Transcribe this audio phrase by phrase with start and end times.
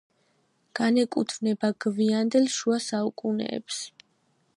[0.77, 3.83] განეკუთვნება გვიანდელ შუა საუკუნეებს.